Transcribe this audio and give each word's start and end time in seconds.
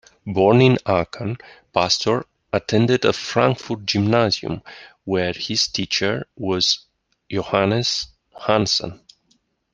Born 0.25 0.61
in 0.63 0.79
Aachen, 0.87 1.37
Pastor 1.71 2.25
attended 2.51 3.05
a 3.05 3.13
Frankfurt 3.13 3.85
gymnasium, 3.85 4.63
where 5.05 5.31
his 5.33 5.67
teacher 5.67 6.25
was 6.35 6.87
Johannes 7.29 8.07
Janssen. 8.47 8.99